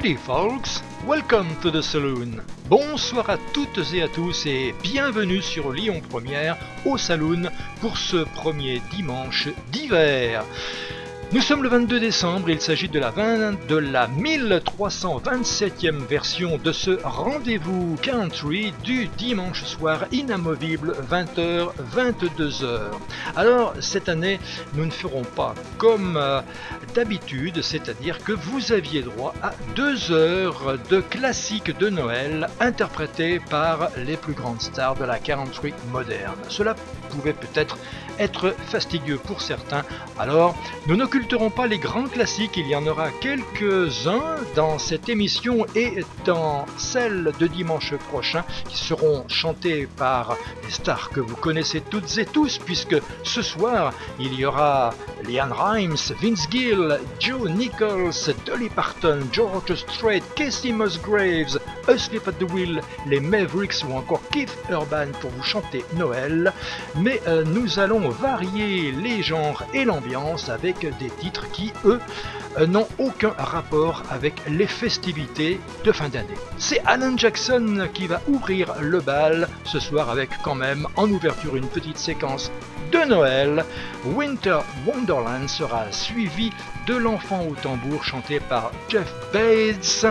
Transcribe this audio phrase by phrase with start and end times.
[0.00, 2.40] Howdy folks, welcome to the saloon.
[2.70, 6.56] Bonsoir à toutes et à tous et bienvenue sur Lyon Première
[6.86, 7.50] au saloon
[7.82, 10.42] pour ce premier dimanche d'hiver.
[11.32, 16.72] Nous sommes le 22 décembre, il s'agit de la, 20, de la 1327e version de
[16.72, 22.80] ce rendez-vous country du dimanche soir inamovible 20h-22h.
[23.36, 24.40] Alors cette année,
[24.74, 26.40] nous ne ferons pas comme euh,
[26.96, 33.90] d'habitude, c'est-à-dire que vous aviez droit à deux heures de classiques de Noël interprétés par
[33.96, 36.40] les plus grandes stars de la country moderne.
[36.48, 36.74] Cela
[37.10, 37.78] pouvait peut-être
[38.20, 39.82] être fastidieux pour certains.
[40.18, 40.54] Alors,
[40.86, 46.04] nous n'occulterons pas les grands classiques, il y en aura quelques-uns dans cette émission et
[46.24, 52.18] dans celle de dimanche prochain qui seront chantés par les stars que vous connaissez toutes
[52.18, 54.92] et tous, puisque ce soir, il y aura
[55.26, 62.50] Leanne Rimes, Vince Gill, Joe Nichols, Dolly Parton, George Strait, Casey Musgraves, Asleep at the
[62.52, 66.52] Wheel, les Mavericks ou encore Keith Urban pour vous chanter Noël.
[66.96, 72.00] Mais euh, nous allons varier les genres et l'ambiance avec des titres qui, eux,
[72.58, 76.28] euh, n'ont aucun rapport avec les festivités de fin d'année.
[76.58, 81.56] C'est Alan Jackson qui va ouvrir le bal ce soir avec quand même en ouverture
[81.56, 82.50] une petite séquence
[82.90, 83.64] de Noël.
[84.04, 86.50] Winter Wonderland sera suivi
[86.86, 90.06] de l'enfant au tambour chanté par Jeff Bates.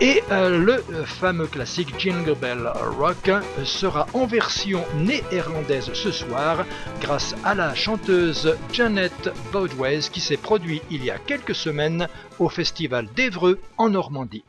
[0.00, 3.30] Et euh, le fameux classique Jingle Bell Rock
[3.64, 6.66] sera en version néerlandaise ce soir
[7.00, 12.08] grâce à la chanteuse Janet Baudway qui s'est produit il y a quelques semaines
[12.38, 14.44] au festival d'Evreux en Normandie.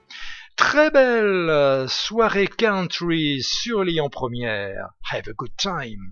[0.57, 4.89] Très belle soirée country sur Lyon Première.
[5.11, 6.11] Have a good time.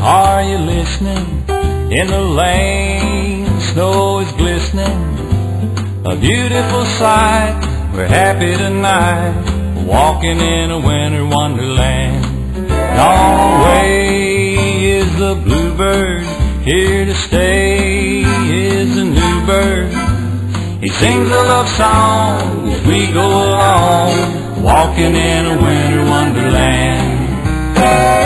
[0.00, 1.44] Are you listening?
[1.90, 5.02] In the lane, snow is glistening.
[6.04, 7.58] A beautiful sight,
[7.94, 12.24] we're happy tonight, walking in a winter wonderland.
[12.68, 16.26] Gone away is the bluebird,
[16.62, 19.92] here to stay is the new bird.
[20.80, 28.25] He sings a love song as we go along, walking in a winter wonderland.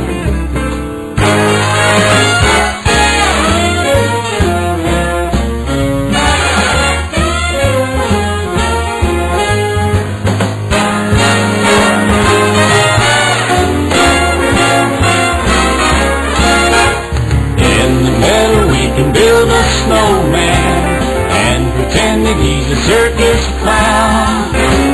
[22.87, 24.51] Circus clown.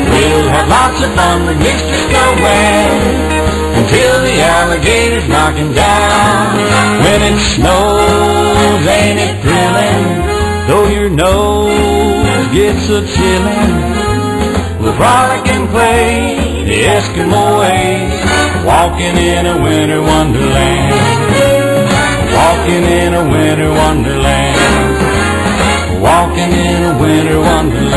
[0.10, 1.94] We'll have lots of fun with Mr.
[2.10, 3.38] Snowman
[3.80, 6.58] until the alligators knock him down.
[7.04, 10.06] When it snows, ain't it thrilling?
[10.68, 19.46] Though your nose gets a chillin', we'll frolic and play the Eskimo ways, walking in
[19.46, 20.94] a winter wonderland.
[22.34, 25.17] Walking in a winter wonderland
[26.00, 27.97] walking in a winter wonderland.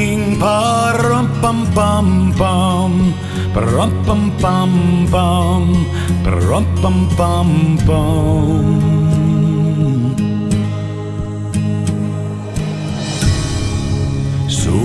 [14.49, 14.77] So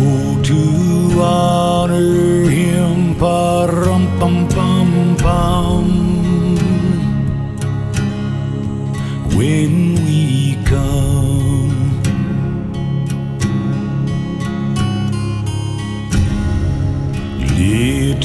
[0.49, 0.61] to
[1.23, 5.87] honor him, bum bum bum bum,
[9.35, 9.86] when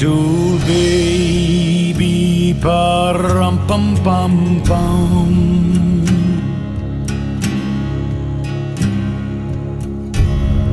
[0.02, 5.30] Little baby, parum pum pum pum.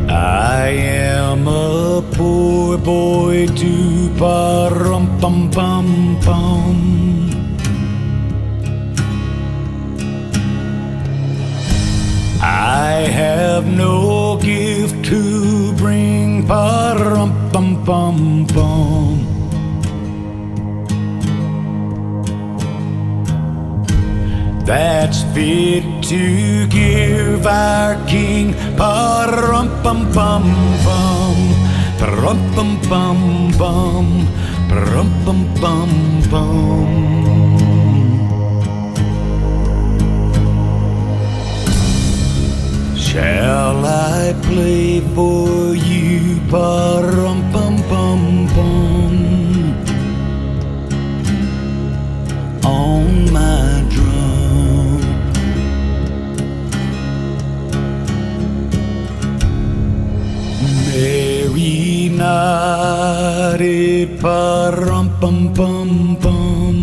[0.09, 6.77] I am a poor boy too, parum pum pum pum.
[12.41, 18.68] I have no gift to bring, parum pum pum pum.
[24.69, 30.43] That's fit to give our king, parum pum pum
[30.85, 31.37] pum,
[31.97, 34.27] pum pum pum,
[35.25, 36.89] pum pum pum.
[42.95, 49.15] Shall I play for you, parum pum pum pum,
[52.63, 53.78] on my
[62.19, 66.77] Mary nodded, parum pum pum pum.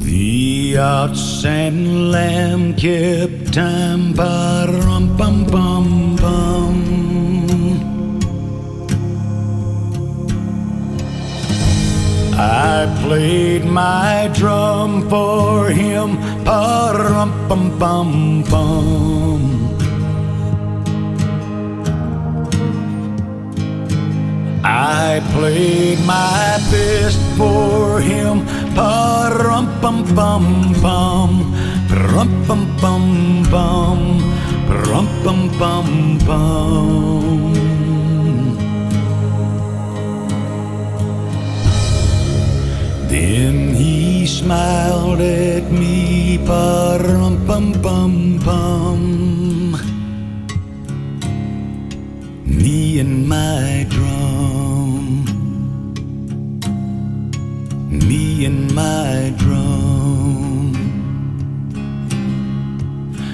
[0.00, 6.76] The ox and lamb kept time, parum pum pum pum.
[12.38, 19.55] I played my drum for him, parum pum pum pum.
[24.78, 28.44] I played my best for him,
[28.74, 31.54] parum pum pum pum,
[31.88, 34.20] parum pum pum pum,
[34.68, 37.54] parum pum pum pum.
[43.08, 49.00] Then he smiled at me, parum pum pum pum.
[52.44, 54.15] Me and my drum,
[58.44, 60.72] and my drum,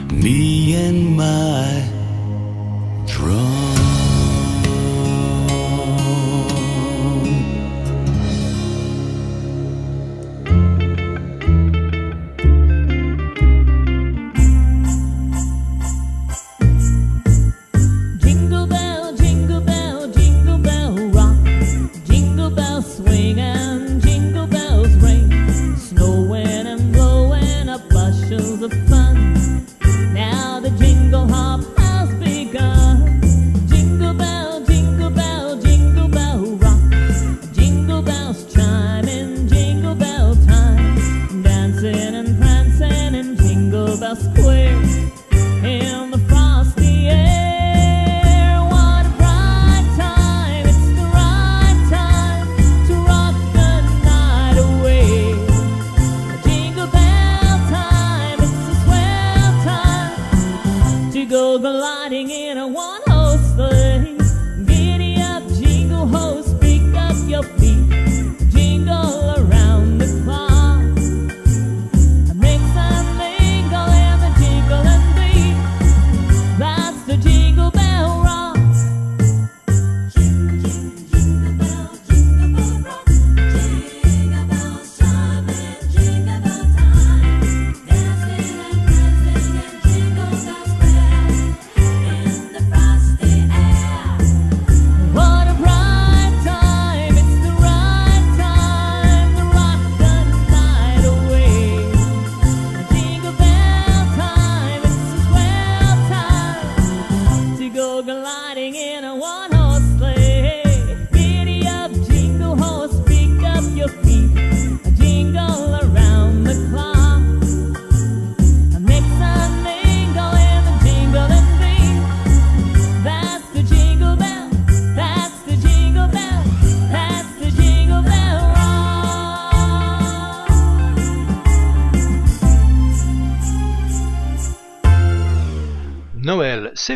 [0.08, 1.84] me and my
[3.06, 3.62] drum.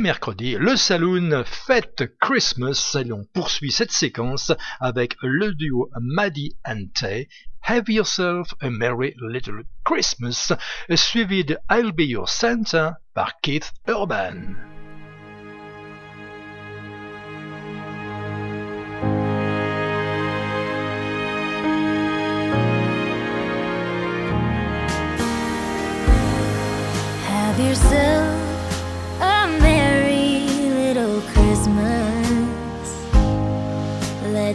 [0.01, 0.57] Mercredi.
[0.59, 2.97] Le Saloon fête Christmas.
[3.03, 7.29] Et on poursuit cette séquence avec le duo Maddie and Tay.
[7.63, 10.53] Have yourself a merry little Christmas,
[10.95, 14.76] suivi de I'll Be Your Santa par Keith Urban.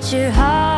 [0.10, 0.71] Your heart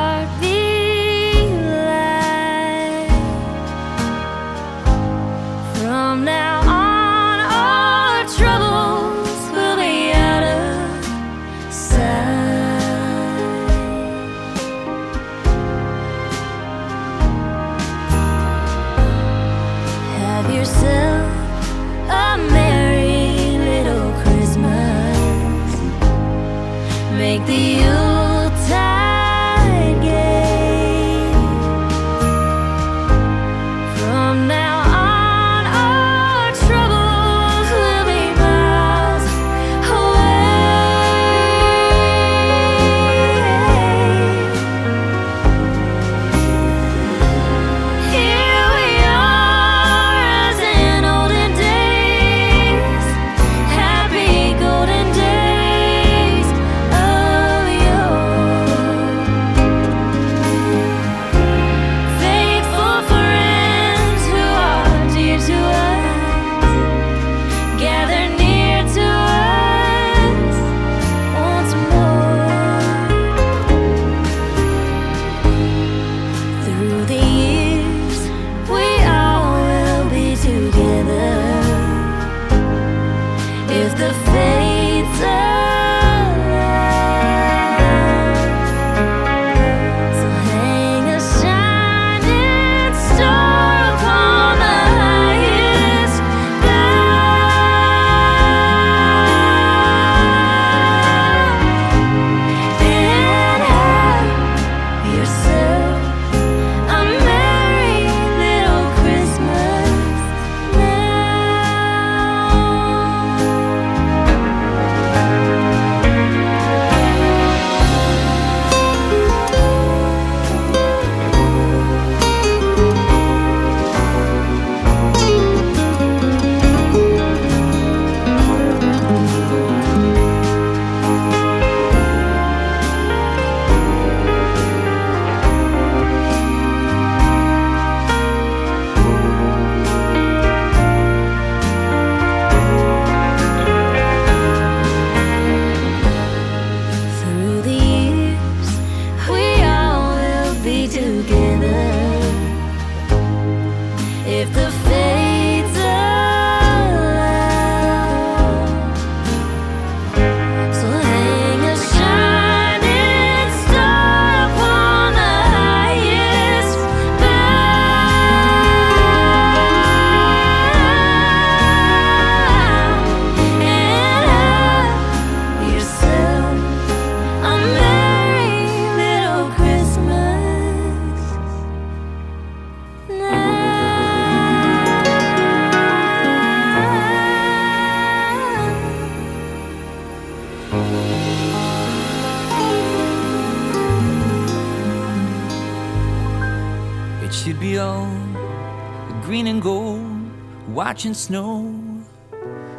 [200.94, 202.04] watching snow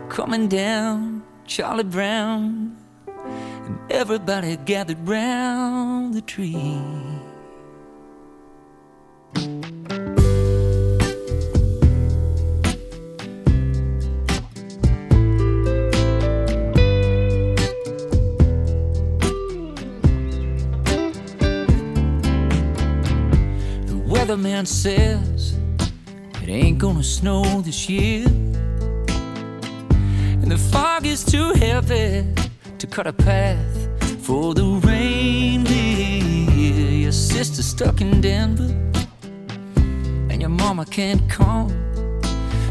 [0.09, 2.77] coming down, Charlie Brown,
[3.09, 6.79] and everybody gathered round the tree.
[23.87, 25.59] The weatherman says
[26.75, 28.27] ain't gonna snow this year.
[30.43, 32.27] And the fog is too heavy
[32.79, 33.89] to cut a path
[34.21, 36.21] for the reindeer.
[37.05, 38.75] Your sister's stuck in Denver,
[40.31, 41.69] and your mama can't come.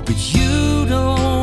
[0.05, 1.42] But you don't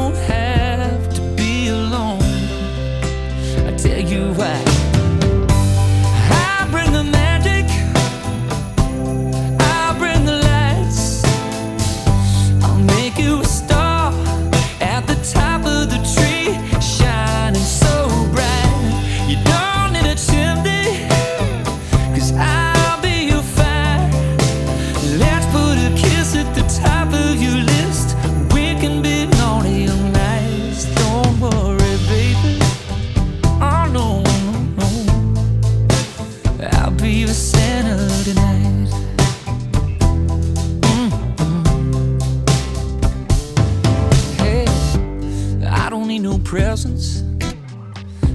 [46.50, 47.23] presents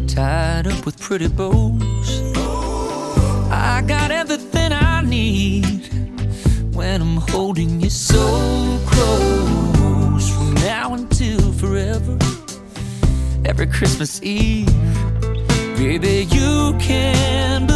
[0.07, 2.21] tied up with pretty bows.
[3.51, 5.89] I got everything I need
[6.73, 8.23] when I'm holding you so
[8.85, 12.17] close from now until forever.
[13.43, 14.73] Every Christmas Eve,
[15.75, 17.74] baby, you can.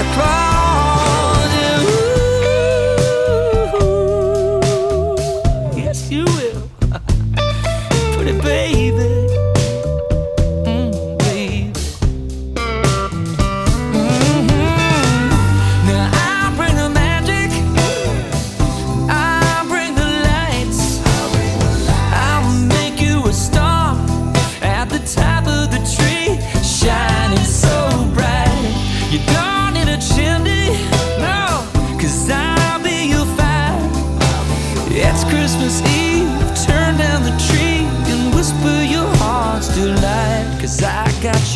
[0.00, 0.49] o'clock.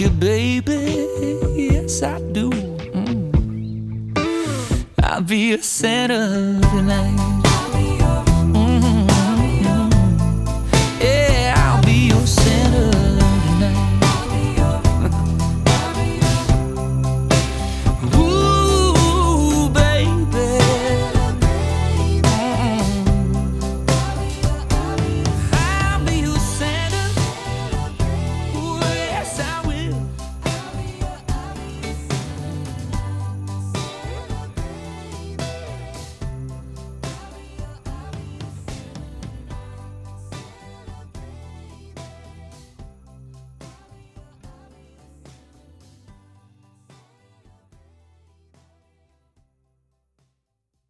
[0.04, 1.08] you, baby.
[1.54, 2.50] Yes, I do.
[2.50, 3.32] Mm.
[5.02, 7.23] I'll be a Santa tonight.